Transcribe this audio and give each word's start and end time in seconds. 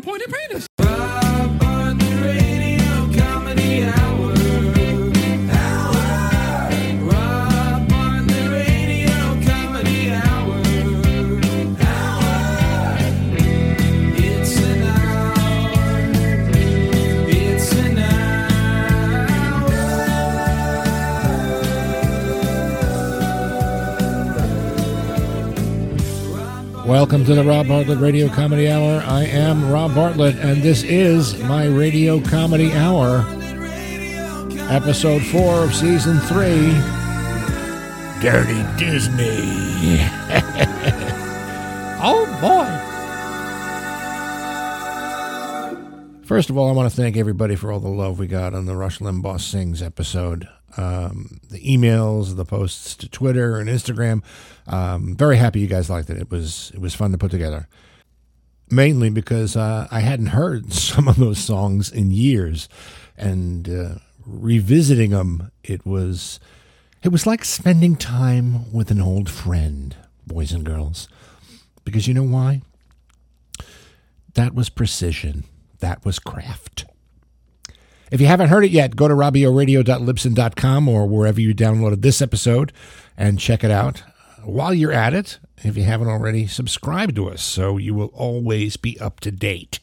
pointy 0.00 0.26
penis. 0.26 0.69
Welcome 26.90 27.24
to 27.26 27.36
the 27.36 27.44
Rob 27.44 27.68
Bartlett 27.68 28.00
Radio 28.00 28.28
Comedy 28.28 28.68
Hour. 28.68 29.00
I 29.06 29.22
am 29.22 29.70
Rob 29.70 29.94
Bartlett, 29.94 30.34
and 30.38 30.60
this 30.60 30.82
is 30.82 31.40
my 31.44 31.66
Radio 31.66 32.20
Comedy 32.20 32.72
Hour, 32.72 33.24
episode 34.68 35.22
four 35.26 35.62
of 35.62 35.72
season 35.72 36.18
three 36.18 36.72
Dirty 38.20 38.66
Disney. 38.76 39.22
oh 42.02 42.26
boy. 42.40 42.66
First 46.26 46.50
of 46.50 46.58
all, 46.58 46.68
I 46.68 46.72
want 46.72 46.90
to 46.90 46.96
thank 46.96 47.16
everybody 47.16 47.54
for 47.54 47.70
all 47.70 47.78
the 47.78 47.88
love 47.88 48.18
we 48.18 48.26
got 48.26 48.52
on 48.52 48.66
the 48.66 48.74
Rush 48.74 48.98
Limbaugh 48.98 49.40
Sings 49.40 49.80
episode. 49.80 50.48
Um, 50.76 51.40
the 51.50 51.60
emails, 51.60 52.36
the 52.36 52.44
posts 52.44 52.94
to 52.96 53.08
Twitter 53.08 53.58
and 53.58 53.68
Instagram. 53.68 54.22
Um, 54.66 55.16
very 55.16 55.36
happy 55.36 55.60
you 55.60 55.66
guys 55.66 55.90
liked 55.90 56.10
it. 56.10 56.16
It 56.18 56.30
was 56.30 56.70
it 56.74 56.80
was 56.80 56.94
fun 56.94 57.12
to 57.12 57.18
put 57.18 57.30
together. 57.30 57.68
Mainly 58.70 59.10
because 59.10 59.56
uh, 59.56 59.88
I 59.90 60.00
hadn't 60.00 60.26
heard 60.26 60.72
some 60.72 61.08
of 61.08 61.16
those 61.16 61.38
songs 61.38 61.90
in 61.90 62.10
years, 62.10 62.68
and 63.16 63.68
uh, 63.68 63.94
revisiting 64.24 65.10
them, 65.10 65.50
it 65.64 65.84
was 65.84 66.38
it 67.02 67.08
was 67.08 67.26
like 67.26 67.44
spending 67.44 67.96
time 67.96 68.70
with 68.72 68.90
an 68.90 69.00
old 69.00 69.30
friend, 69.30 69.96
boys 70.26 70.52
and 70.52 70.64
girls. 70.64 71.08
Because 71.84 72.06
you 72.06 72.14
know 72.14 72.22
why? 72.22 72.62
That 74.34 74.54
was 74.54 74.68
precision. 74.68 75.44
That 75.80 76.04
was 76.04 76.18
craft. 76.18 76.84
If 78.10 78.20
you 78.20 78.26
haven't 78.26 78.48
heard 78.48 78.64
it 78.64 78.72
yet, 78.72 78.96
go 78.96 79.06
to 79.06 79.14
robbioradio.libsyn.com 79.14 80.88
or 80.88 81.06
wherever 81.06 81.40
you 81.40 81.54
downloaded 81.54 82.02
this 82.02 82.20
episode 82.20 82.72
and 83.16 83.38
check 83.38 83.62
it 83.62 83.70
out. 83.70 84.02
While 84.42 84.74
you're 84.74 84.92
at 84.92 85.14
it, 85.14 85.38
if 85.58 85.76
you 85.76 85.84
haven't 85.84 86.08
already, 86.08 86.46
subscribe 86.46 87.14
to 87.14 87.28
us 87.28 87.42
so 87.42 87.76
you 87.76 87.94
will 87.94 88.10
always 88.14 88.76
be 88.76 88.98
up 88.98 89.20
to 89.20 89.30
date. 89.30 89.78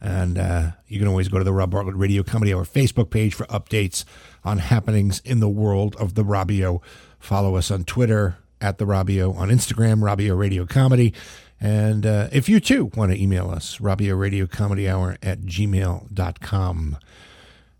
And 0.00 0.38
uh, 0.38 0.70
you 0.86 0.98
can 0.98 1.08
always 1.08 1.28
go 1.28 1.38
to 1.38 1.44
the 1.44 1.52
Rob 1.52 1.70
Bartlett 1.70 1.96
Radio 1.96 2.22
Comedy 2.22 2.54
Hour 2.54 2.64
Facebook 2.64 3.10
page 3.10 3.34
for 3.34 3.46
updates 3.46 4.04
on 4.44 4.58
happenings 4.58 5.20
in 5.24 5.40
the 5.40 5.48
world 5.48 5.96
of 5.96 6.14
the 6.14 6.24
Robbio. 6.24 6.80
Follow 7.18 7.56
us 7.56 7.70
on 7.70 7.84
Twitter 7.84 8.36
at 8.60 8.78
the 8.78 8.84
Robbio, 8.84 9.36
on 9.36 9.48
Instagram, 9.48 10.00
Robbio 10.00 10.38
Radio 10.38 10.66
Comedy. 10.66 11.12
And 11.60 12.04
uh, 12.04 12.28
if 12.32 12.48
you 12.48 12.60
too 12.60 12.90
want 12.94 13.12
to 13.12 13.20
email 13.20 13.50
us, 13.50 13.78
Robbio 13.78 14.18
Radio 14.18 14.46
Comedy 14.46 14.88
Hour 14.88 15.16
at 15.22 15.40
gmail.com. 15.42 16.98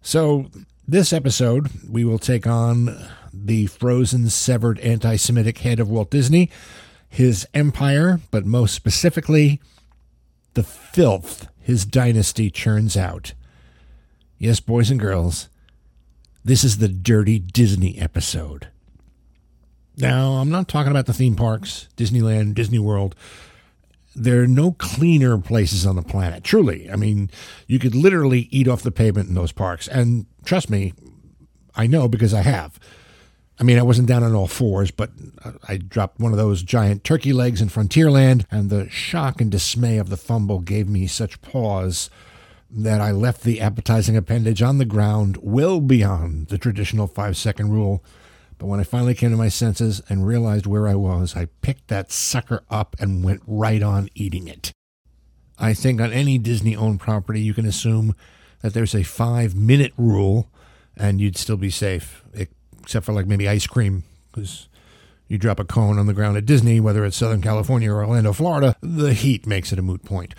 So, 0.06 0.50
this 0.86 1.14
episode, 1.14 1.70
we 1.88 2.04
will 2.04 2.18
take 2.18 2.46
on 2.46 2.94
the 3.32 3.64
frozen, 3.66 4.28
severed 4.28 4.78
anti 4.80 5.16
Semitic 5.16 5.56
head 5.58 5.80
of 5.80 5.88
Walt 5.88 6.10
Disney, 6.10 6.50
his 7.08 7.48
empire, 7.54 8.20
but 8.30 8.44
most 8.44 8.74
specifically, 8.74 9.62
the 10.52 10.62
filth 10.62 11.48
his 11.58 11.86
dynasty 11.86 12.50
churns 12.50 12.98
out. 12.98 13.32
Yes, 14.36 14.60
boys 14.60 14.90
and 14.90 15.00
girls, 15.00 15.48
this 16.44 16.64
is 16.64 16.76
the 16.76 16.88
Dirty 16.88 17.38
Disney 17.38 17.98
episode. 17.98 18.68
Now, 19.96 20.32
I'm 20.32 20.50
not 20.50 20.68
talking 20.68 20.90
about 20.90 21.06
the 21.06 21.14
theme 21.14 21.34
parks, 21.34 21.88
Disneyland, 21.96 22.54
Disney 22.54 22.78
World. 22.78 23.14
There 24.14 24.42
are 24.42 24.46
no 24.46 24.72
cleaner 24.72 25.38
places 25.38 25.86
on 25.86 25.96
the 25.96 26.02
planet. 26.02 26.44
Truly. 26.44 26.90
I 26.90 26.96
mean, 26.96 27.30
you 27.66 27.78
could 27.78 27.94
literally 27.94 28.48
eat 28.50 28.68
off 28.68 28.82
the 28.82 28.90
pavement 28.90 29.28
in 29.28 29.34
those 29.34 29.52
parks. 29.52 29.88
And 29.88 30.26
trust 30.44 30.70
me, 30.70 30.94
I 31.74 31.86
know 31.86 32.08
because 32.08 32.32
I 32.32 32.42
have. 32.42 32.78
I 33.58 33.62
mean, 33.62 33.78
I 33.78 33.82
wasn't 33.82 34.08
down 34.08 34.24
on 34.24 34.34
all 34.34 34.48
fours, 34.48 34.90
but 34.90 35.10
I 35.68 35.76
dropped 35.76 36.18
one 36.18 36.32
of 36.32 36.38
those 36.38 36.62
giant 36.62 37.04
turkey 37.04 37.32
legs 37.32 37.60
in 37.60 37.68
Frontierland, 37.68 38.46
and 38.50 38.68
the 38.68 38.88
shock 38.90 39.40
and 39.40 39.50
dismay 39.50 39.98
of 39.98 40.10
the 40.10 40.16
fumble 40.16 40.58
gave 40.58 40.88
me 40.88 41.06
such 41.06 41.40
pause 41.40 42.10
that 42.68 43.00
I 43.00 43.12
left 43.12 43.44
the 43.44 43.60
appetizing 43.60 44.16
appendage 44.16 44.60
on 44.60 44.78
the 44.78 44.84
ground 44.84 45.38
well 45.40 45.80
beyond 45.80 46.48
the 46.48 46.58
traditional 46.58 47.06
five 47.06 47.36
second 47.36 47.70
rule. 47.70 48.02
But 48.58 48.66
when 48.66 48.80
I 48.80 48.84
finally 48.84 49.14
came 49.14 49.30
to 49.30 49.36
my 49.36 49.48
senses 49.48 50.02
and 50.08 50.26
realized 50.26 50.66
where 50.66 50.88
I 50.88 50.94
was, 50.94 51.36
I 51.36 51.46
picked 51.62 51.88
that 51.88 52.12
sucker 52.12 52.62
up 52.70 52.96
and 52.98 53.24
went 53.24 53.42
right 53.46 53.82
on 53.82 54.08
eating 54.14 54.48
it. 54.48 54.72
I 55.58 55.74
think 55.74 56.00
on 56.00 56.12
any 56.12 56.38
Disney 56.38 56.74
owned 56.74 57.00
property, 57.00 57.40
you 57.40 57.54
can 57.54 57.66
assume 57.66 58.14
that 58.62 58.74
there's 58.74 58.94
a 58.94 59.02
five 59.02 59.54
minute 59.54 59.92
rule 59.96 60.48
and 60.96 61.20
you'd 61.20 61.36
still 61.36 61.56
be 61.56 61.70
safe, 61.70 62.24
except 62.32 63.06
for 63.06 63.12
like 63.12 63.26
maybe 63.26 63.48
ice 63.48 63.66
cream, 63.66 64.04
because 64.30 64.68
you 65.28 65.38
drop 65.38 65.58
a 65.58 65.64
cone 65.64 65.98
on 65.98 66.06
the 66.06 66.14
ground 66.14 66.36
at 66.36 66.46
Disney, 66.46 66.80
whether 66.80 67.04
it's 67.04 67.16
Southern 67.16 67.42
California 67.42 67.90
or 67.90 68.04
Orlando, 68.04 68.32
Florida, 68.32 68.76
the 68.80 69.14
heat 69.14 69.46
makes 69.46 69.72
it 69.72 69.78
a 69.78 69.82
moot 69.82 70.04
point. 70.04 70.34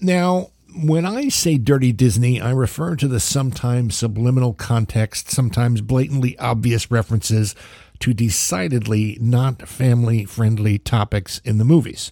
Now, 0.00 0.50
when 0.76 1.06
I 1.06 1.28
say 1.28 1.56
dirty 1.56 1.92
Disney, 1.92 2.40
I 2.40 2.50
refer 2.50 2.96
to 2.96 3.06
the 3.06 3.20
sometimes 3.20 3.94
subliminal 3.96 4.54
context, 4.54 5.30
sometimes 5.30 5.80
blatantly 5.80 6.36
obvious 6.38 6.90
references 6.90 7.54
to 8.00 8.12
decidedly 8.12 9.16
not 9.20 9.68
family 9.68 10.24
friendly 10.24 10.78
topics 10.78 11.38
in 11.44 11.58
the 11.58 11.64
movies. 11.64 12.10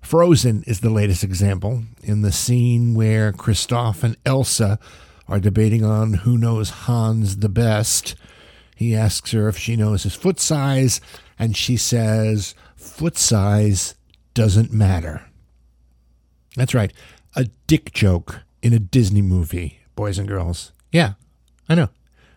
Frozen 0.00 0.62
is 0.66 0.80
the 0.80 0.90
latest 0.90 1.24
example 1.24 1.84
in 2.02 2.22
the 2.22 2.32
scene 2.32 2.94
where 2.94 3.32
Kristoff 3.32 4.02
and 4.02 4.16
Elsa 4.24 4.78
are 5.28 5.40
debating 5.40 5.84
on 5.84 6.14
who 6.14 6.38
knows 6.38 6.70
Hans 6.70 7.38
the 7.38 7.48
best. 7.48 8.14
He 8.76 8.94
asks 8.94 9.32
her 9.32 9.48
if 9.48 9.58
she 9.58 9.76
knows 9.76 10.02
his 10.02 10.14
foot 10.14 10.40
size, 10.40 11.00
and 11.38 11.56
she 11.56 11.76
says, 11.76 12.54
Foot 12.76 13.16
size 13.16 13.94
doesn't 14.34 14.72
matter. 14.72 15.24
That's 16.56 16.74
right 16.74 16.92
a 17.34 17.46
dick 17.66 17.92
joke 17.92 18.40
in 18.62 18.72
a 18.72 18.78
Disney 18.78 19.22
movie, 19.22 19.80
boys 19.94 20.18
and 20.18 20.28
girls. 20.28 20.72
Yeah, 20.90 21.14
I 21.68 21.74
know. 21.74 21.88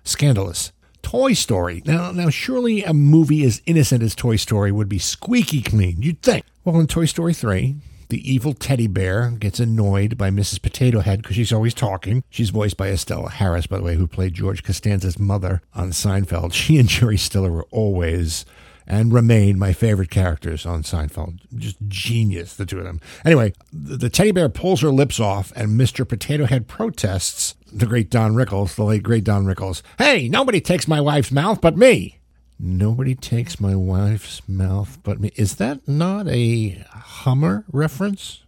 Scandalous. 0.04 0.72
Toy 1.02 1.34
Story. 1.34 1.84
Now, 1.86 2.12
now, 2.12 2.30
surely 2.30 2.84
a 2.84 2.94
movie 2.94 3.44
as 3.46 3.62
innocent 3.66 4.02
as 4.02 4.16
Toy 4.16 4.38
Story 4.38 4.72
would 4.72 4.90
be 4.90 4.98
squeaky 4.98 5.62
clean, 5.62 6.02
you'd 6.02 6.22
think. 6.24 6.46
Well, 6.64 6.80
in 6.80 6.88
Toy 6.88 7.06
Story 7.06 7.34
3, 7.34 7.76
the 8.10 8.32
evil 8.32 8.54
teddy 8.54 8.88
bear 8.88 9.30
gets 9.30 9.60
annoyed 9.60 10.18
by 10.18 10.32
Mrs. 10.32 10.62
Potato 10.62 11.02
Head 11.02 11.22
because 11.22 11.36
she's 11.36 11.54
always 11.54 11.74
talking. 11.76 12.24
She's 12.30 12.50
voiced 12.50 12.78
by 12.78 12.90
Estelle 12.90 13.28
Harris, 13.28 13.68
by 13.68 13.78
the 13.78 13.84
way, 13.84 13.96
who 13.96 14.08
played 14.08 14.34
George 14.34 14.64
Costanza's 14.64 15.20
mother 15.20 15.62
on 15.74 15.92
Seinfeld. 15.92 16.54
She 16.54 16.78
and 16.80 16.90
Jerry 16.90 17.18
Stiller 17.18 17.52
were 17.52 17.68
always 17.70 18.46
and 18.88 19.14
remain 19.14 19.58
my 19.58 19.74
favorite 19.74 20.10
characters 20.10 20.66
on 20.66 20.84
Seinfeld. 20.84 21.40
Just 21.56 21.78
genius, 21.88 22.56
the 22.56 22.66
two 22.66 22.80
of 22.80 22.86
them. 22.86 23.02
Anyway, 23.24 23.54
the, 23.74 24.10
teddy 24.10 24.32
bear 24.32 24.50
pulls 24.50 24.82
her 24.82 24.90
lips 24.90 25.20
off, 25.20 25.52
and 25.56 25.80
Mr. 25.80 26.08
Potato 26.08 26.46
Head 26.46 26.68
protests. 26.68 27.56
The 27.72 27.86
great 27.86 28.10
Don 28.10 28.36
Rickles, 28.36 28.76
the 28.76 28.86
late 28.86 29.04
great 29.04 29.24
Don 29.26 29.46
Rickles. 29.46 29.82
Hey, 29.98 30.30
nobody 30.30 30.62
takes 30.62 30.88
my 30.88 31.02
wife's 31.02 31.32
mouth 31.32 31.60
but 31.60 31.76
me. 31.76 32.20
Nobody 32.58 33.16
takes 33.16 33.60
my 33.60 33.76
wife's 33.76 34.48
mouth 34.48 35.00
but 35.04 35.20
me. 35.20 35.32
Is 35.36 35.56
that 35.56 35.86
not 35.88 36.28
a 36.30 36.86
Hummer 36.90 37.66
reference? 37.72 38.44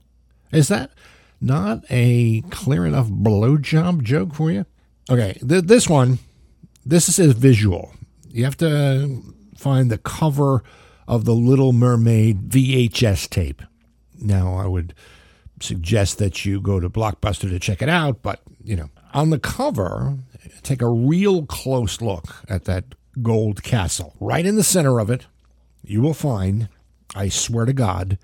Is 0.51 0.69
that 0.69 0.91
not 1.41 1.83
a 1.89 2.41
clear 2.49 2.85
enough 2.85 3.07
blowjob 3.07 4.03
joke 4.03 4.33
for 4.33 4.49
you? 4.49 4.65
Okay, 5.09 5.33
th- 5.45 5.65
this 5.65 5.89
one, 5.89 6.19
this 6.85 7.19
is 7.19 7.33
visual. 7.33 7.93
You 8.29 8.45
have 8.45 8.57
to 8.57 9.21
find 9.57 9.89
the 9.89 9.97
cover 9.97 10.63
of 11.07 11.25
the 11.25 11.33
Little 11.33 11.73
Mermaid 11.73 12.49
VHS 12.49 13.29
tape. 13.29 13.61
Now, 14.19 14.55
I 14.55 14.67
would 14.67 14.93
suggest 15.61 16.17
that 16.19 16.45
you 16.45 16.61
go 16.61 16.79
to 16.79 16.89
Blockbuster 16.89 17.49
to 17.49 17.59
check 17.59 17.81
it 17.81 17.89
out, 17.89 18.21
but, 18.21 18.41
you 18.63 18.75
know, 18.75 18.89
on 19.13 19.29
the 19.29 19.39
cover, 19.39 20.17
take 20.63 20.81
a 20.81 20.89
real 20.89 21.45
close 21.45 22.01
look 22.01 22.25
at 22.49 22.65
that 22.65 22.85
gold 23.21 23.63
castle. 23.63 24.15
Right 24.19 24.45
in 24.45 24.55
the 24.55 24.63
center 24.63 24.99
of 24.99 25.09
it, 25.09 25.25
you 25.83 26.01
will 26.01 26.13
find, 26.13 26.69
I 27.15 27.29
swear 27.29 27.65
to 27.65 27.73
God, 27.73 28.17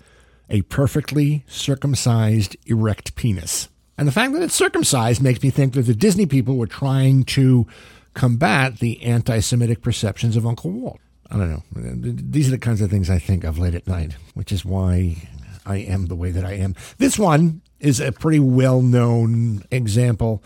a 0.50 0.62
perfectly 0.62 1.44
circumcised 1.48 2.56
erect 2.66 3.16
penis. 3.16 3.68
And 3.96 4.06
the 4.06 4.12
fact 4.12 4.32
that 4.32 4.42
it's 4.42 4.54
circumcised 4.54 5.22
makes 5.22 5.42
me 5.42 5.50
think 5.50 5.74
that 5.74 5.82
the 5.82 5.94
Disney 5.94 6.26
people 6.26 6.56
were 6.56 6.66
trying 6.66 7.24
to 7.24 7.66
combat 8.12 8.78
the 8.78 9.02
anti 9.02 9.40
Semitic 9.40 9.82
perceptions 9.82 10.36
of 10.36 10.46
Uncle 10.46 10.70
Walt. 10.70 11.00
I 11.30 11.36
don't 11.36 11.50
know. 11.50 11.62
These 11.74 12.48
are 12.48 12.52
the 12.52 12.58
kinds 12.58 12.80
of 12.80 12.90
things 12.90 13.10
I 13.10 13.18
think 13.18 13.44
of 13.44 13.58
late 13.58 13.74
at 13.74 13.86
night, 13.86 14.16
which 14.34 14.52
is 14.52 14.64
why 14.64 15.28
I 15.66 15.78
am 15.78 16.06
the 16.06 16.16
way 16.16 16.30
that 16.30 16.44
I 16.44 16.52
am. 16.52 16.74
This 16.98 17.18
one 17.18 17.62
is 17.80 18.00
a 18.00 18.12
pretty 18.12 18.40
well 18.40 18.82
known 18.82 19.64
example 19.70 20.42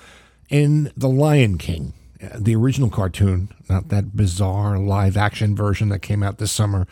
in 0.48 0.92
The 0.96 1.08
Lion 1.08 1.58
King, 1.58 1.92
the 2.36 2.56
original 2.56 2.90
cartoon, 2.90 3.50
not 3.69 3.88
that 3.88 4.16
bizarre 4.16 4.78
live 4.78 5.16
action 5.16 5.54
version 5.54 5.88
that 5.90 6.00
came 6.00 6.22
out 6.22 6.38
this 6.38 6.52
summer. 6.52 6.86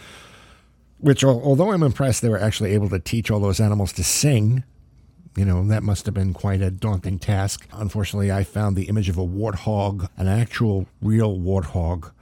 Which, 0.98 1.22
although 1.22 1.72
I'm 1.72 1.82
impressed 1.82 2.22
they 2.22 2.28
were 2.28 2.40
actually 2.40 2.72
able 2.72 2.88
to 2.88 2.98
teach 2.98 3.30
all 3.30 3.40
those 3.40 3.60
animals 3.60 3.92
to 3.94 4.04
sing, 4.04 4.64
you 5.36 5.44
know, 5.44 5.66
that 5.68 5.82
must 5.82 6.06
have 6.06 6.14
been 6.14 6.32
quite 6.32 6.62
a 6.62 6.70
daunting 6.70 7.18
task. 7.18 7.66
Unfortunately, 7.72 8.32
I 8.32 8.44
found 8.44 8.76
the 8.76 8.88
image 8.88 9.10
of 9.10 9.18
a 9.18 9.26
warthog, 9.26 10.08
an 10.16 10.26
actual 10.26 10.86
real 11.02 11.38
warthog, 11.38 12.12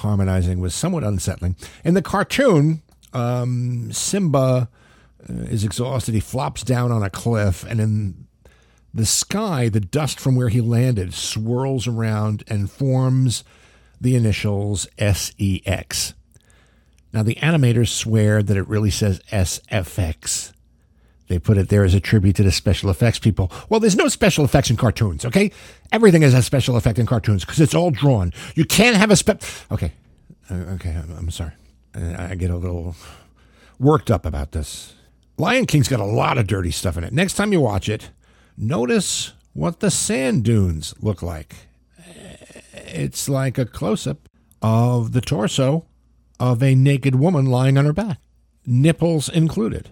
harmonizing 0.00 0.60
was 0.60 0.74
somewhat 0.74 1.04
unsettling. 1.04 1.56
In 1.84 1.94
the 1.94 2.02
cartoon, 2.02 2.82
um, 3.12 3.92
Simba 3.92 4.68
uh, 5.28 5.32
is 5.44 5.64
exhausted. 5.64 6.14
He 6.14 6.20
flops 6.20 6.62
down 6.62 6.92
on 6.92 7.02
a 7.02 7.10
cliff, 7.10 7.64
and 7.64 7.80
in 7.80 8.26
the 8.92 9.06
sky, 9.06 9.68
the 9.68 9.80
dust 9.80 10.18
from 10.18 10.36
where 10.36 10.48
he 10.48 10.60
landed 10.60 11.14
swirls 11.14 11.86
around 11.86 12.42
and 12.48 12.70
forms 12.70 13.44
the 14.00 14.16
initials 14.16 14.88
SEX. 14.98 16.14
Now, 17.12 17.22
the 17.22 17.36
animators 17.36 17.88
swear 17.88 18.42
that 18.42 18.56
it 18.56 18.68
really 18.68 18.90
says 18.90 19.20
SFX. 19.30 20.52
They 21.30 21.38
put 21.38 21.58
it 21.58 21.68
there 21.68 21.84
as 21.84 21.94
a 21.94 22.00
tribute 22.00 22.34
to 22.36 22.42
the 22.42 22.50
special 22.50 22.90
effects 22.90 23.20
people. 23.20 23.52
Well, 23.68 23.78
there's 23.78 23.94
no 23.94 24.08
special 24.08 24.44
effects 24.44 24.68
in 24.68 24.76
cartoons, 24.76 25.24
okay? 25.24 25.52
Everything 25.92 26.24
is 26.24 26.34
a 26.34 26.42
special 26.42 26.76
effect 26.76 26.98
in 26.98 27.06
cartoons 27.06 27.44
because 27.44 27.60
it's 27.60 27.72
all 27.72 27.92
drawn. 27.92 28.32
You 28.56 28.64
can't 28.64 28.96
have 28.96 29.12
a 29.12 29.16
spe. 29.16 29.40
Okay, 29.70 29.92
uh, 30.50 30.54
okay, 30.74 30.90
I'm 30.90 31.30
sorry. 31.30 31.52
I 31.94 32.34
get 32.34 32.50
a 32.50 32.56
little 32.56 32.96
worked 33.78 34.10
up 34.10 34.26
about 34.26 34.50
this. 34.50 34.94
Lion 35.38 35.66
King's 35.66 35.86
got 35.86 36.00
a 36.00 36.04
lot 36.04 36.36
of 36.36 36.48
dirty 36.48 36.72
stuff 36.72 36.96
in 36.96 37.04
it. 37.04 37.12
Next 37.12 37.34
time 37.34 37.52
you 37.52 37.60
watch 37.60 37.88
it, 37.88 38.10
notice 38.56 39.32
what 39.52 39.78
the 39.78 39.90
sand 39.92 40.42
dunes 40.42 40.94
look 41.00 41.22
like. 41.22 41.54
It's 42.74 43.28
like 43.28 43.56
a 43.56 43.66
close 43.66 44.04
up 44.04 44.28
of 44.60 45.12
the 45.12 45.20
torso 45.20 45.86
of 46.40 46.60
a 46.60 46.74
naked 46.74 47.14
woman 47.14 47.46
lying 47.46 47.78
on 47.78 47.84
her 47.84 47.92
back, 47.92 48.18
nipples 48.66 49.28
included. 49.28 49.90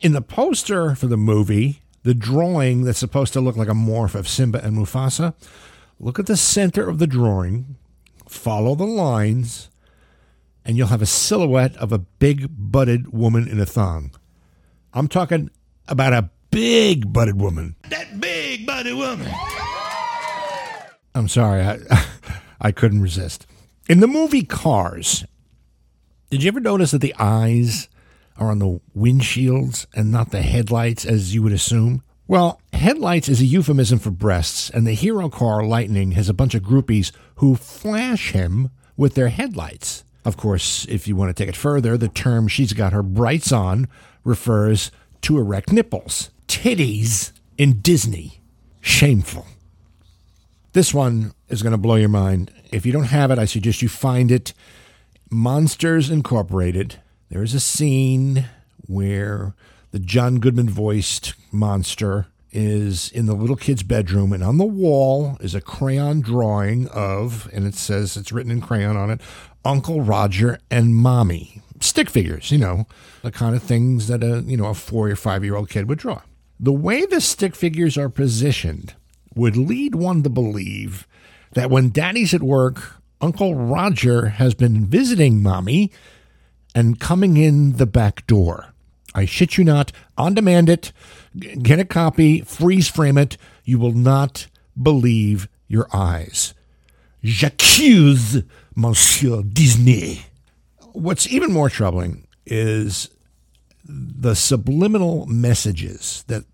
In 0.00 0.12
the 0.12 0.22
poster 0.22 0.94
for 0.94 1.08
the 1.08 1.18
movie, 1.18 1.82
the 2.04 2.14
drawing 2.14 2.84
that's 2.84 2.98
supposed 2.98 3.34
to 3.34 3.40
look 3.40 3.56
like 3.56 3.68
a 3.68 3.72
morph 3.72 4.14
of 4.14 4.26
Simba 4.26 4.64
and 4.64 4.74
Mufasa, 4.74 5.34
look 5.98 6.18
at 6.18 6.24
the 6.24 6.38
center 6.38 6.88
of 6.88 6.98
the 6.98 7.06
drawing, 7.06 7.76
follow 8.26 8.74
the 8.74 8.86
lines, 8.86 9.68
and 10.64 10.78
you'll 10.78 10.86
have 10.86 11.02
a 11.02 11.06
silhouette 11.06 11.76
of 11.76 11.92
a 11.92 11.98
big 11.98 12.48
butted 12.48 13.12
woman 13.12 13.46
in 13.46 13.60
a 13.60 13.66
thong. 13.66 14.12
I'm 14.94 15.06
talking 15.06 15.50
about 15.86 16.14
a 16.14 16.30
big 16.50 17.12
butted 17.12 17.38
woman. 17.38 17.76
That 17.90 18.20
big 18.20 18.66
butted 18.66 18.94
woman. 18.94 19.30
I'm 21.14 21.28
sorry, 21.28 21.60
I, 21.60 21.78
I 22.60 22.72
couldn't 22.72 23.02
resist. 23.02 23.46
In 23.86 24.00
the 24.00 24.06
movie 24.06 24.44
Cars, 24.44 25.26
did 26.30 26.42
you 26.42 26.48
ever 26.48 26.60
notice 26.60 26.92
that 26.92 27.02
the 27.02 27.14
eyes 27.18 27.89
are 28.40 28.50
on 28.50 28.58
the 28.58 28.80
windshields 28.96 29.86
and 29.94 30.10
not 30.10 30.30
the 30.30 30.42
headlights 30.42 31.04
as 31.04 31.34
you 31.34 31.42
would 31.42 31.52
assume? 31.52 32.02
Well, 32.26 32.60
headlights 32.72 33.28
is 33.28 33.40
a 33.40 33.44
euphemism 33.44 33.98
for 33.98 34.10
breasts, 34.10 34.70
and 34.70 34.86
the 34.86 34.94
hero 34.94 35.28
car 35.28 35.64
Lightning 35.64 36.12
has 36.12 36.28
a 36.28 36.34
bunch 36.34 36.54
of 36.54 36.62
groupies 36.62 37.12
who 37.36 37.54
flash 37.54 38.32
him 38.32 38.70
with 38.96 39.14
their 39.14 39.28
headlights. 39.28 40.04
Of 40.24 40.36
course, 40.36 40.86
if 40.88 41.06
you 41.08 41.16
want 41.16 41.34
to 41.34 41.42
take 41.42 41.48
it 41.48 41.56
further, 41.56 41.96
the 41.96 42.08
term 42.08 42.48
she's 42.48 42.72
got 42.72 42.92
her 42.92 43.02
brights 43.02 43.52
on 43.52 43.88
refers 44.24 44.90
to 45.22 45.38
erect 45.38 45.72
nipples. 45.72 46.30
Titties 46.46 47.32
in 47.58 47.80
Disney. 47.80 48.40
Shameful. 48.80 49.46
This 50.72 50.94
one 50.94 51.34
is 51.48 51.62
going 51.62 51.72
to 51.72 51.78
blow 51.78 51.96
your 51.96 52.08
mind. 52.08 52.52
If 52.70 52.86
you 52.86 52.92
don't 52.92 53.04
have 53.04 53.30
it, 53.30 53.38
I 53.38 53.44
suggest 53.44 53.82
you 53.82 53.88
find 53.88 54.30
it. 54.30 54.54
Monsters 55.30 56.10
Incorporated. 56.10 57.00
There 57.30 57.44
is 57.44 57.54
a 57.54 57.60
scene 57.60 58.46
where 58.88 59.54
the 59.92 60.00
John 60.00 60.40
Goodman 60.40 60.68
voiced 60.68 61.34
monster 61.52 62.26
is 62.50 63.08
in 63.12 63.26
the 63.26 63.34
little 63.34 63.54
kid's 63.54 63.84
bedroom, 63.84 64.32
and 64.32 64.42
on 64.42 64.58
the 64.58 64.64
wall 64.64 65.36
is 65.40 65.54
a 65.54 65.60
crayon 65.60 66.22
drawing 66.22 66.88
of, 66.88 67.48
and 67.52 67.68
it 67.68 67.76
says 67.76 68.16
it's 68.16 68.32
written 68.32 68.50
in 68.50 68.60
crayon 68.60 68.96
on 68.96 69.10
it, 69.10 69.20
Uncle 69.64 70.00
Roger 70.00 70.58
and 70.72 70.96
Mommy. 70.96 71.62
Stick 71.78 72.10
figures, 72.10 72.50
you 72.50 72.58
know, 72.58 72.86
the 73.22 73.30
kind 73.30 73.54
of 73.54 73.62
things 73.62 74.08
that 74.08 74.24
a 74.24 74.40
you 74.40 74.56
know 74.56 74.66
a 74.66 74.74
four 74.74 75.08
or 75.08 75.14
five 75.14 75.44
year 75.44 75.54
old 75.54 75.70
kid 75.70 75.88
would 75.88 75.98
draw. 75.98 76.22
The 76.58 76.72
way 76.72 77.06
the 77.06 77.20
stick 77.20 77.54
figures 77.54 77.96
are 77.96 78.08
positioned 78.08 78.94
would 79.36 79.56
lead 79.56 79.94
one 79.94 80.24
to 80.24 80.28
believe 80.28 81.06
that 81.52 81.70
when 81.70 81.90
Daddy's 81.90 82.34
at 82.34 82.42
work, 82.42 82.96
Uncle 83.20 83.54
Roger 83.54 84.30
has 84.30 84.54
been 84.54 84.84
visiting 84.84 85.42
Mommy 85.42 85.92
and 86.74 87.00
coming 87.00 87.36
in 87.36 87.76
the 87.76 87.86
back 87.86 88.26
door. 88.26 88.72
I 89.14 89.24
shit 89.24 89.58
you 89.58 89.64
not, 89.64 89.92
on 90.16 90.34
demand 90.34 90.68
it, 90.68 90.92
get 91.36 91.80
a 91.80 91.84
copy, 91.84 92.42
freeze 92.42 92.88
frame 92.88 93.18
it. 93.18 93.36
You 93.64 93.78
will 93.78 93.92
not 93.92 94.46
believe 94.80 95.48
your 95.66 95.88
eyes. 95.92 96.54
J'accuse 97.22 98.42
Monsieur 98.74 99.42
Disney. 99.42 100.22
What's 100.92 101.28
even 101.28 101.52
more 101.52 101.68
troubling 101.68 102.26
is 102.46 103.10
the 103.84 104.34
subliminal 104.34 105.26
messages 105.26 106.24
that 106.28 106.44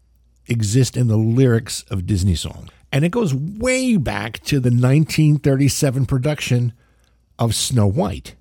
exist 0.46 0.96
in 0.96 1.08
the 1.08 1.16
lyrics 1.16 1.84
of 1.90 2.06
Disney 2.06 2.34
songs. 2.34 2.70
And 2.92 3.04
it 3.04 3.10
goes 3.10 3.34
way 3.34 3.96
back 3.96 4.38
to 4.44 4.60
the 4.60 4.70
1937 4.70 6.06
production 6.06 6.72
of 7.38 7.54
Snow 7.54 7.86
White. 7.86 8.35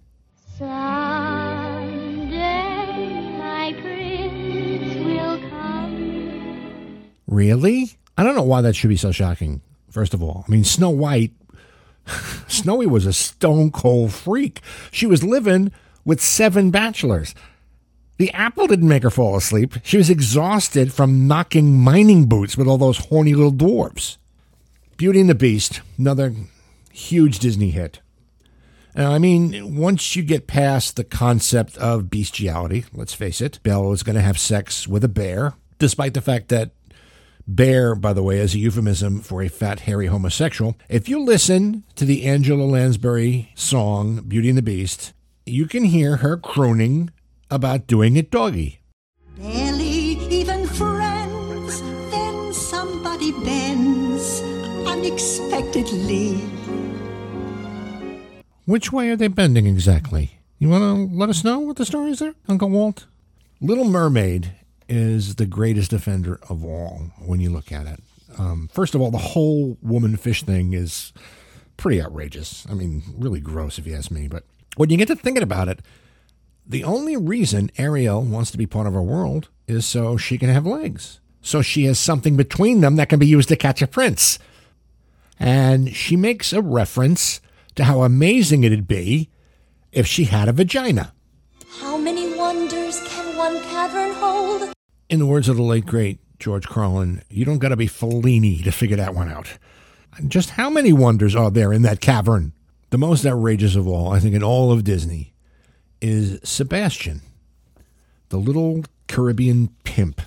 Really? 7.28 7.98
I 8.18 8.24
don't 8.24 8.36
know 8.36 8.44
why 8.44 8.62
that 8.62 8.76
should 8.76 8.90
be 8.90 8.98
so 8.98 9.12
shocking, 9.12 9.62
first 9.90 10.14
of 10.14 10.24
all. 10.24 10.46
I 10.48 10.52
mean, 10.52 10.64
Snow 10.64 10.90
White, 10.90 11.32
Snowy 12.48 12.86
was 12.86 13.06
a 13.06 13.14
stone 13.14 13.72
cold 13.72 14.14
freak. 14.14 14.62
She 14.92 15.06
was 15.06 15.24
living 15.24 15.72
with 16.04 16.22
seven 16.22 16.72
bachelors. 16.72 17.34
The 18.18 18.32
apple 18.32 18.68
didn't 18.68 18.88
make 18.88 19.04
her 19.04 19.10
fall 19.10 19.36
asleep. 19.36 19.74
She 19.84 19.98
was 19.98 20.10
exhausted 20.10 20.94
from 20.94 21.28
knocking 21.28 21.78
mining 21.78 22.28
boots 22.28 22.56
with 22.56 22.68
all 22.68 22.78
those 22.78 23.08
horny 23.10 23.34
little 23.34 23.52
dwarfs. 23.52 24.18
Beauty 24.96 25.20
and 25.20 25.30
the 25.30 25.36
Beast, 25.36 25.82
another 25.98 26.34
huge 26.92 27.40
Disney 27.40 27.72
hit. 27.72 28.00
Now, 28.96 29.12
I 29.12 29.20
mean, 29.20 29.76
once 29.76 30.16
you 30.16 30.24
get 30.24 30.48
past 30.48 30.96
the 30.96 31.04
concept 31.04 31.76
of 31.78 32.10
bestiality, 32.10 32.86
let's 32.94 33.14
face 33.14 33.42
it, 33.42 33.60
Belle 33.62 33.92
is 33.92 34.04
going 34.04 34.16
to 34.16 34.22
have 34.22 34.40
sex 34.40 34.88
with 34.88 35.04
a 35.04 35.10
bear, 35.10 35.56
despite 35.80 36.14
the 36.14 36.22
fact 36.22 36.48
that 36.48 36.72
bear, 37.48 37.96
by 37.96 38.14
the 38.14 38.24
way, 38.24 38.40
is 38.40 38.56
a 38.56 38.60
euphemism 38.60 39.22
for 39.22 39.42
a 39.42 39.48
fat, 39.48 39.82
hairy 39.82 40.08
homosexual. 40.08 40.76
If 40.90 41.08
you 41.10 41.24
listen 41.24 41.84
to 41.96 42.06
the 42.06 42.26
Angela 42.26 42.64
Lansbury 42.64 43.52
song, 43.56 44.22
Beauty 44.28 44.50
and 44.50 44.58
the 44.58 44.62
Beast, 44.62 45.14
you 45.46 45.68
can 45.68 45.86
hear 45.86 46.18
her 46.18 46.38
crooning 46.38 47.12
about 47.52 47.88
doing 47.88 48.16
it 48.16 48.32
doggy. 48.32 48.80
Barely 49.38 50.18
even 50.30 50.66
friends, 50.68 51.82
then 52.12 52.54
somebody 52.54 53.32
bends 53.44 54.42
unexpectedly. 54.88 56.38
Which 58.66 58.92
way 58.92 59.10
are 59.10 59.16
they 59.16 59.28
bending 59.28 59.68
exactly? 59.68 60.40
You 60.58 60.70
want 60.70 60.82
to 60.82 61.16
let 61.16 61.30
us 61.30 61.44
know 61.44 61.60
what 61.60 61.76
the 61.76 61.86
story 61.86 62.12
is 62.12 62.20
there, 62.20 62.34
Uncle 62.48 62.70
Walt? 62.70 63.06
Little 63.62 63.86
Mermaid 63.86 64.54
is 64.88 65.36
the 65.36 65.46
greatest 65.46 65.94
offender 65.94 66.40
of 66.50 66.64
all 66.64 67.12
when 67.26 67.40
you 67.40 67.50
look 67.50 67.72
at 67.72 67.88
it. 67.88 68.00
Um, 68.38 68.70
first 68.72 68.96
of 68.96 69.02
all, 69.02 69.12
the 69.12 69.18
whole 69.18 69.78
woman 69.82 70.18
fish 70.18 70.44
thing 70.44 70.74
is 70.74 71.14
pretty 71.78 72.02
outrageous. 72.02 72.66
I 72.70 72.74
mean, 72.74 73.04
really 73.18 73.40
gross 73.40 73.78
if 73.78 73.88
you 73.88 73.96
ask 73.96 74.12
me. 74.12 74.28
But 74.28 74.44
when 74.76 74.90
you 74.90 74.98
get 74.98 75.08
to 75.08 75.16
thinking 75.16 75.44
about 75.44 75.68
it, 75.68 75.82
the 76.66 76.84
only 76.84 77.16
reason 77.16 77.70
Ariel 77.78 78.22
wants 78.24 78.52
to 78.52 78.58
be 78.58 78.66
part 78.66 78.88
of 78.88 78.96
our 78.96 79.04
world 79.04 79.50
is 79.68 79.86
so 79.86 80.18
she 80.18 80.38
can 80.38 80.50
have 80.50 80.66
legs. 80.66 81.20
So 81.42 81.62
she 81.62 81.86
has 81.86 82.00
something 82.00 82.36
between 82.36 82.82
them 82.82 82.96
that 82.96 83.10
can 83.10 83.20
be 83.20 83.28
used 83.28 83.50
to 83.50 83.56
catch 83.56 83.82
a 83.82 83.88
prince. 83.88 84.40
And 85.40 85.96
she 85.96 86.16
makes 86.16 86.54
a 86.54 86.62
reference 86.62 87.40
to 87.76 87.84
how 87.84 88.04
amazing 88.04 88.64
it'd 88.64 88.88
be 88.88 89.30
if 89.92 90.08
she 90.08 90.26
had 90.26 90.48
a 90.48 90.54
vagina. 90.54 91.14
How 91.80 91.98
many 91.98 92.36
wonders 92.36 93.06
can 93.08 93.38
one 93.38 93.62
cavern 93.64 94.14
hold? 94.14 94.75
In 95.08 95.20
the 95.20 95.26
words 95.28 95.48
of 95.48 95.56
the 95.56 95.62
late 95.62 95.86
great 95.86 96.18
George 96.40 96.68
Carlin, 96.68 97.22
you 97.30 97.46
don't 97.46 97.60
got 97.60 97.70
to 97.70 97.76
be 97.76 97.88
Fellini 97.88 98.64
to 98.64 98.72
figure 98.72 98.98
that 98.98 99.14
one 99.14 99.30
out. 99.30 99.60
Just 100.28 100.52
how 100.52 100.70
many 100.70 100.92
wonders 100.92 101.36
are 101.36 101.52
there 101.52 101.72
in 101.72 101.84
that 101.84 102.02
cavern? 102.02 102.54
The 102.90 102.98
most 102.98 103.26
outrageous 103.26 103.76
of 103.76 103.88
all, 103.88 104.12
I 104.12 104.20
think, 104.20 104.34
in 104.34 104.42
all 104.42 104.72
of 104.72 104.84
Disney, 104.84 105.34
is 106.02 106.40
Sebastian, 106.44 107.22
the 108.30 108.38
little 108.38 108.84
Caribbean 109.08 109.70
pimp. 109.84 110.22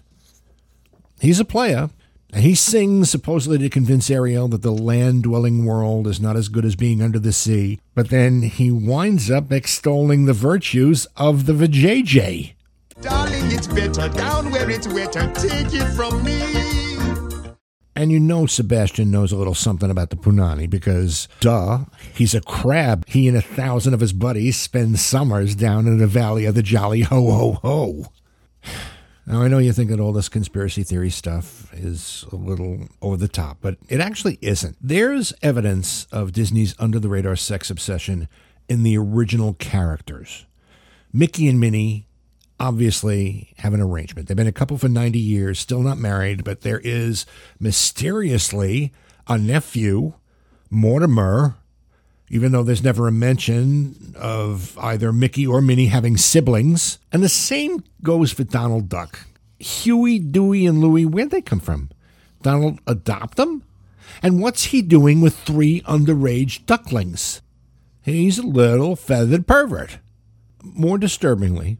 He's 1.20 1.40
a 1.40 1.44
player, 1.44 1.90
and 2.32 2.44
he 2.44 2.54
sings 2.54 3.10
supposedly 3.10 3.58
to 3.58 3.70
convince 3.70 4.10
Ariel 4.10 4.46
that 4.48 4.62
the 4.62 4.70
land 4.70 5.24
dwelling 5.24 5.64
world 5.64 6.06
is 6.06 6.20
not 6.20 6.36
as 6.36 6.48
good 6.48 6.64
as 6.64 6.76
being 6.76 7.02
under 7.02 7.18
the 7.18 7.32
sea, 7.32 7.80
but 7.94 8.10
then 8.10 8.42
he 8.42 8.70
winds 8.70 9.28
up 9.28 9.50
extolling 9.50 10.26
the 10.26 10.32
virtues 10.32 11.06
of 11.16 11.46
the 11.46 11.54
vajayjay. 11.54 12.52
Darling, 13.00 13.52
it's 13.52 13.66
better 13.66 14.08
down 14.08 14.50
where 14.50 14.68
it's 14.68 14.88
wetter. 14.88 15.30
Take 15.34 15.72
it 15.72 15.86
from 15.94 16.22
me. 16.24 16.68
And 17.94 18.12
you 18.12 18.20
know 18.20 18.46
Sebastian 18.46 19.10
knows 19.10 19.32
a 19.32 19.36
little 19.36 19.54
something 19.54 19.90
about 19.90 20.10
the 20.10 20.16
Punani 20.16 20.68
because, 20.70 21.26
duh, 21.40 21.84
he's 22.14 22.34
a 22.34 22.40
crab. 22.40 23.04
He 23.08 23.28
and 23.28 23.36
a 23.36 23.42
thousand 23.42 23.94
of 23.94 24.00
his 24.00 24.12
buddies 24.12 24.56
spend 24.56 24.98
summers 24.98 25.54
down 25.54 25.86
in 25.86 25.98
the 25.98 26.06
valley 26.06 26.44
of 26.44 26.54
the 26.54 26.62
Jolly 26.62 27.02
Ho 27.02 27.30
Ho 27.30 27.52
Ho. 27.62 28.06
Now, 29.26 29.42
I 29.42 29.48
know 29.48 29.58
you 29.58 29.72
think 29.72 29.90
that 29.90 30.00
all 30.00 30.12
this 30.12 30.28
conspiracy 30.28 30.82
theory 30.82 31.10
stuff 31.10 31.72
is 31.74 32.24
a 32.32 32.36
little 32.36 32.88
over 33.02 33.16
the 33.16 33.28
top, 33.28 33.58
but 33.60 33.76
it 33.88 34.00
actually 34.00 34.38
isn't. 34.40 34.76
There's 34.80 35.34
evidence 35.42 36.06
of 36.10 36.32
Disney's 36.32 36.74
under 36.78 36.98
the 36.98 37.10
radar 37.10 37.36
sex 37.36 37.70
obsession 37.70 38.28
in 38.68 38.84
the 38.84 38.96
original 38.96 39.54
characters. 39.54 40.46
Mickey 41.12 41.48
and 41.48 41.60
Minnie 41.60 42.07
obviously 42.60 43.54
have 43.58 43.74
an 43.74 43.80
arrangement. 43.80 44.28
They've 44.28 44.36
been 44.36 44.46
a 44.46 44.52
couple 44.52 44.78
for 44.78 44.88
90 44.88 45.18
years, 45.18 45.58
still 45.58 45.82
not 45.82 45.98
married, 45.98 46.44
but 46.44 46.62
there 46.62 46.80
is 46.82 47.26
mysteriously 47.60 48.92
a 49.26 49.38
nephew, 49.38 50.14
Mortimer, 50.70 51.56
even 52.30 52.52
though 52.52 52.62
there's 52.62 52.82
never 52.82 53.08
a 53.08 53.12
mention 53.12 54.14
of 54.18 54.76
either 54.78 55.12
Mickey 55.12 55.46
or 55.46 55.60
Minnie 55.60 55.86
having 55.86 56.16
siblings. 56.16 56.98
And 57.12 57.22
the 57.22 57.28
same 57.28 57.82
goes 58.02 58.32
for 58.32 58.44
Donald 58.44 58.88
Duck. 58.88 59.26
Huey, 59.58 60.18
Dewey, 60.18 60.66
and 60.66 60.80
Louie, 60.80 61.04
where'd 61.04 61.30
they 61.30 61.40
come 61.40 61.60
from? 61.60 61.90
Donald 62.42 62.80
adopt 62.86 63.36
them? 63.36 63.64
And 64.22 64.40
what's 64.40 64.64
he 64.64 64.82
doing 64.82 65.20
with 65.20 65.36
three 65.38 65.80
underage 65.82 66.66
ducklings? 66.66 67.42
He's 68.02 68.38
a 68.38 68.46
little 68.46 68.96
feathered 68.96 69.46
pervert. 69.46 69.98
More 70.62 70.98
disturbingly, 70.98 71.78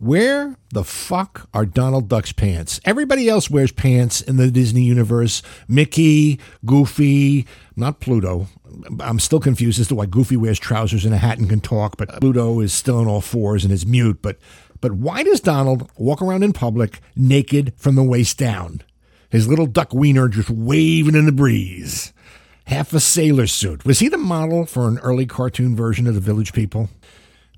where 0.00 0.56
the 0.72 0.82
fuck 0.82 1.48
are 1.52 1.66
Donald 1.66 2.08
Duck's 2.08 2.32
pants? 2.32 2.80
Everybody 2.84 3.28
else 3.28 3.50
wears 3.50 3.70
pants 3.70 4.20
in 4.20 4.36
the 4.36 4.50
Disney 4.50 4.82
universe. 4.82 5.42
Mickey, 5.68 6.40
Goofy, 6.64 7.46
not 7.76 8.00
Pluto. 8.00 8.46
I'm 8.98 9.20
still 9.20 9.40
confused 9.40 9.78
as 9.78 9.88
to 9.88 9.94
why 9.94 10.06
Goofy 10.06 10.36
wears 10.36 10.58
trousers 10.58 11.04
and 11.04 11.12
a 11.12 11.18
hat 11.18 11.38
and 11.38 11.48
can 11.48 11.60
talk, 11.60 11.96
but 11.98 12.20
Pluto 12.20 12.60
is 12.60 12.72
still 12.72 12.96
on 12.96 13.06
all 13.06 13.20
fours 13.20 13.62
and 13.62 13.72
is 13.72 13.86
mute. 13.86 14.20
But 14.22 14.38
but 14.80 14.92
why 14.92 15.22
does 15.22 15.40
Donald 15.40 15.90
walk 15.96 16.22
around 16.22 16.42
in 16.42 16.54
public 16.54 17.00
naked 17.14 17.74
from 17.76 17.94
the 17.94 18.02
waist 18.02 18.38
down? 18.38 18.80
His 19.28 19.46
little 19.46 19.66
duck 19.66 19.92
wiener 19.92 20.28
just 20.28 20.50
waving 20.50 21.14
in 21.14 21.26
the 21.26 21.32
breeze. 21.32 22.12
Half 22.64 22.94
a 22.94 23.00
sailor 23.00 23.46
suit. 23.46 23.84
Was 23.84 23.98
he 23.98 24.08
the 24.08 24.16
model 24.16 24.64
for 24.64 24.88
an 24.88 24.98
early 25.00 25.26
cartoon 25.26 25.76
version 25.76 26.06
of 26.06 26.14
the 26.14 26.20
Village 26.20 26.52
People? 26.52 26.88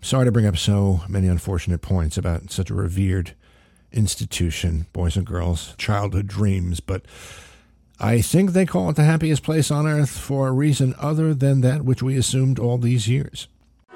Sorry 0.04 0.24
to 0.24 0.32
bring 0.32 0.46
up 0.46 0.58
so 0.58 1.02
many 1.08 1.28
unfortunate 1.28 1.80
points 1.80 2.18
about 2.18 2.50
such 2.50 2.70
a 2.70 2.74
revered 2.74 3.34
institution, 3.92 4.86
boys 4.92 5.16
and 5.16 5.24
girls, 5.24 5.74
childhood 5.78 6.26
dreams, 6.26 6.80
but 6.80 7.04
I 8.00 8.20
think 8.20 8.50
they 8.50 8.66
call 8.66 8.90
it 8.90 8.96
the 8.96 9.04
happiest 9.04 9.44
place 9.44 9.70
on 9.70 9.86
earth 9.86 10.10
for 10.10 10.48
a 10.48 10.52
reason 10.52 10.94
other 10.98 11.34
than 11.34 11.60
that 11.60 11.84
which 11.84 12.02
we 12.02 12.16
assumed 12.16 12.58
all 12.58 12.78
these 12.78 13.06
years. 13.08 13.46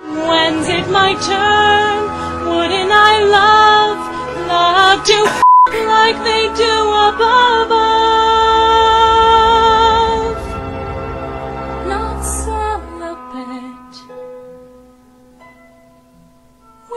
When's 0.00 0.68
it 0.68 0.88
my 0.90 1.14
turn? 1.14 2.54
Wouldn't 2.54 2.92
I 2.92 3.24
love, 3.24 3.98
love 4.46 5.04
to 5.06 5.12
f- 5.12 5.42
like 5.88 6.24
they 6.24 6.54
do 6.54 6.72
above? 6.72 7.56
Not 7.68 8.95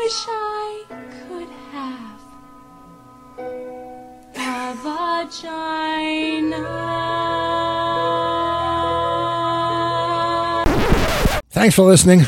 Wish 0.09 0.25
I 0.27 0.85
could 0.89 1.49
have 1.71 2.19
a 4.35 4.73
vagina. 4.81 6.65
Thanks 11.51 11.75
for 11.75 11.83
listening. 11.83 12.21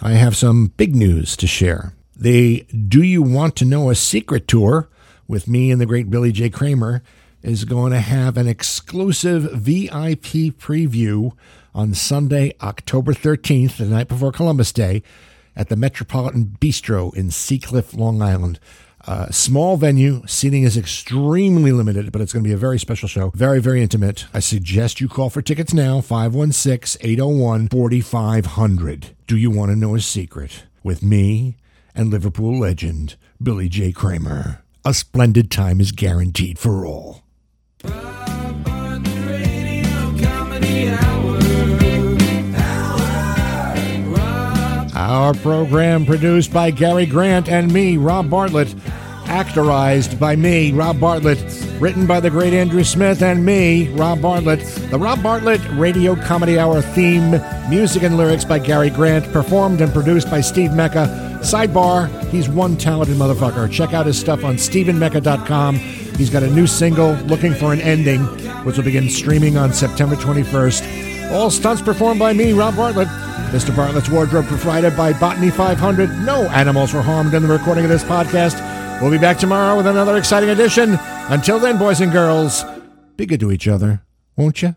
I 0.00 0.12
have 0.12 0.36
some 0.36 0.68
big 0.76 0.94
news 0.94 1.36
to 1.38 1.48
share. 1.48 1.92
The 2.14 2.64
Do 2.70 3.02
You 3.02 3.22
Want 3.22 3.56
to 3.56 3.64
Know 3.64 3.90
a 3.90 3.96
Secret 3.96 4.46
tour 4.46 4.88
with 5.26 5.48
me 5.48 5.72
and 5.72 5.80
the 5.80 5.86
great 5.86 6.10
Billy 6.10 6.30
J. 6.30 6.50
Kramer 6.50 7.02
is 7.42 7.64
going 7.64 7.90
to 7.90 7.98
have 7.98 8.36
an 8.36 8.46
exclusive 8.46 9.50
VIP 9.54 10.54
preview 10.56 11.32
on 11.74 11.94
Sunday, 11.94 12.54
October 12.62 13.12
13th, 13.12 13.78
the 13.78 13.86
night 13.86 14.06
before 14.06 14.30
Columbus 14.30 14.72
Day, 14.72 15.02
at 15.58 15.68
the 15.68 15.76
Metropolitan 15.76 16.56
Bistro 16.60 17.14
in 17.14 17.30
Sea 17.30 17.58
Cliff, 17.58 17.92
Long 17.92 18.22
Island. 18.22 18.60
Uh, 19.06 19.30
small 19.30 19.76
venue, 19.76 20.22
seating 20.26 20.62
is 20.62 20.76
extremely 20.76 21.72
limited, 21.72 22.12
but 22.12 22.20
it's 22.20 22.32
going 22.32 22.44
to 22.44 22.48
be 22.48 22.54
a 22.54 22.58
very 22.58 22.78
special 22.78 23.08
show. 23.08 23.30
Very, 23.34 23.60
very 23.60 23.82
intimate. 23.82 24.26
I 24.32 24.40
suggest 24.40 25.00
you 25.00 25.08
call 25.08 25.30
for 25.30 25.42
tickets 25.42 25.74
now 25.74 26.00
516 26.00 27.00
801 27.02 27.68
4500. 27.68 29.16
Do 29.26 29.36
you 29.36 29.50
want 29.50 29.70
to 29.70 29.76
know 29.76 29.94
a 29.94 30.00
secret? 30.00 30.64
With 30.82 31.02
me 31.02 31.56
and 31.94 32.10
Liverpool 32.10 32.58
legend, 32.58 33.16
Billy 33.42 33.68
J. 33.68 33.92
Kramer. 33.92 34.62
A 34.84 34.94
splendid 34.94 35.50
time 35.50 35.80
is 35.80 35.90
guaranteed 35.90 36.58
for 36.58 36.86
all. 36.86 37.24
Our 45.08 45.32
program 45.32 46.04
produced 46.04 46.52
by 46.52 46.70
Gary 46.70 47.06
Grant 47.06 47.48
and 47.48 47.72
me, 47.72 47.96
Rob 47.96 48.28
Bartlett. 48.28 48.68
Actorized 49.24 50.18
by 50.18 50.36
me, 50.36 50.70
Rob 50.70 51.00
Bartlett. 51.00 51.38
Written 51.80 52.06
by 52.06 52.20
the 52.20 52.28
great 52.28 52.52
Andrew 52.52 52.84
Smith 52.84 53.22
and 53.22 53.42
me, 53.42 53.88
Rob 53.94 54.20
Bartlett. 54.20 54.60
The 54.90 54.98
Rob 54.98 55.22
Bartlett 55.22 55.62
Radio 55.70 56.14
Comedy 56.14 56.58
Hour 56.58 56.82
theme, 56.82 57.40
music 57.70 58.02
and 58.02 58.18
lyrics 58.18 58.44
by 58.44 58.58
Gary 58.58 58.90
Grant, 58.90 59.24
performed 59.32 59.80
and 59.80 59.90
produced 59.94 60.30
by 60.30 60.42
Steve 60.42 60.74
Mecca. 60.74 61.38
Sidebar, 61.40 62.10
he's 62.28 62.50
one 62.50 62.76
talented 62.76 63.16
motherfucker. 63.16 63.72
Check 63.72 63.94
out 63.94 64.04
his 64.04 64.20
stuff 64.20 64.44
on 64.44 64.56
StephenMecca.com. 64.56 65.76
He's 65.76 66.28
got 66.28 66.42
a 66.42 66.50
new 66.50 66.66
single, 66.66 67.12
Looking 67.24 67.54
for 67.54 67.72
an 67.72 67.80
Ending, 67.80 68.24
which 68.66 68.76
will 68.76 68.84
begin 68.84 69.08
streaming 69.08 69.56
on 69.56 69.72
September 69.72 70.16
21st. 70.16 71.07
All 71.30 71.50
stunts 71.50 71.82
performed 71.82 72.18
by 72.18 72.32
me, 72.32 72.52
Rob 72.52 72.76
Bartlett. 72.76 73.08
Mr. 73.52 73.74
Bartlett's 73.74 74.08
wardrobe 74.10 74.46
provided 74.46 74.96
by 74.96 75.12
Botany 75.12 75.50
500. 75.50 76.10
No 76.24 76.48
animals 76.48 76.92
were 76.92 77.02
harmed 77.02 77.34
in 77.34 77.42
the 77.42 77.48
recording 77.48 77.84
of 77.84 77.90
this 77.90 78.04
podcast. 78.04 78.60
We'll 79.00 79.10
be 79.10 79.18
back 79.18 79.38
tomorrow 79.38 79.76
with 79.76 79.86
another 79.86 80.16
exciting 80.16 80.50
edition. 80.50 80.98
Until 81.30 81.58
then, 81.58 81.78
boys 81.78 82.00
and 82.00 82.10
girls, 82.12 82.64
be 83.16 83.26
good 83.26 83.40
to 83.40 83.52
each 83.52 83.68
other, 83.68 84.02
won't 84.36 84.62
you? 84.62 84.74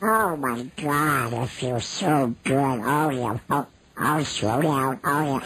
Oh 0.00 0.36
my 0.36 0.66
god, 0.76 1.34
I 1.34 1.46
feel 1.46 1.80
so 1.80 2.34
good. 2.44 2.54
Oh 2.56 3.10
yeah. 3.10 3.38
Oh, 3.50 3.66
Oh, 3.98 4.18
oh 4.18 4.22
slow 4.22 4.62
down. 4.62 5.00
Oh 5.04 5.22
yeah. 5.24 5.40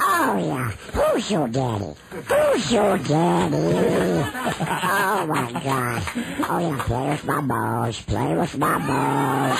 Oh 0.00 0.38
yeah. 0.38 0.70
Who's 0.70 1.30
your 1.30 1.48
daddy? 1.48 1.94
Who's 2.10 2.72
your 2.72 2.98
daddy? 2.98 3.56
Oh 3.56 5.26
my 5.26 5.52
god. 5.64 6.02
Oh 6.48 6.58
yeah, 6.60 6.82
play 6.84 7.08
with 7.10 7.24
my 7.24 7.40
balls. 7.40 8.00
Play 8.02 8.36
with 8.36 8.58
my 8.58 8.78
balls. 8.78 9.58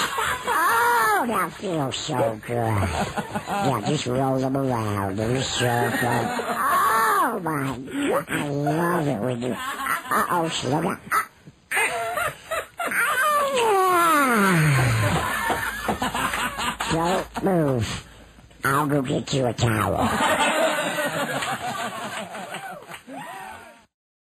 Oh, 0.48 1.24
that 1.26 1.52
feels 1.52 1.96
so 1.96 2.40
good. 2.46 2.56
Yeah, 2.56 3.82
just 3.86 4.06
roll 4.06 4.38
them 4.38 4.56
around 4.56 5.18
in 5.18 5.36
a 5.36 5.42
circle. 5.42 6.08
Oh 6.08 7.40
my 7.42 7.78
god, 8.08 8.24
I 8.28 8.48
love 8.48 9.06
it 9.08 9.20
when 9.20 9.42
you. 9.42 9.56
Uh 9.56 10.26
oh, 10.30 10.48
slow 10.48 10.82
down. 10.82 11.00
Don't 16.92 17.44
move. 17.44 18.06
I'll 18.66 18.86
go 18.86 19.00
get 19.02 19.32
you 19.32 19.46
a 19.46 19.52
towel. 19.52 20.08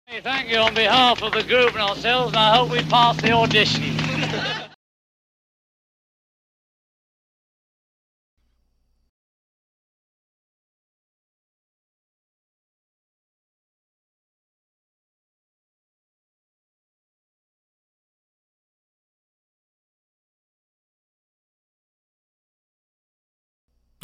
Hey, 0.06 0.20
thank 0.20 0.50
you 0.50 0.56
on 0.56 0.74
behalf 0.74 1.22
of 1.22 1.32
the 1.32 1.44
group 1.44 1.68
and 1.74 1.82
ourselves, 1.82 2.32
and 2.32 2.36
I 2.36 2.56
hope 2.56 2.72
we 2.72 2.82
pass 2.82 3.20
the 3.22 3.30
audition. 3.30 3.96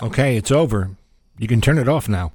Okay, 0.03 0.37
it's 0.37 0.51
over. 0.51 0.91
You 1.39 1.49
can 1.49 1.63
turn 1.63 1.79
it 1.79 1.89
off 1.89 2.07
now. 2.07 2.33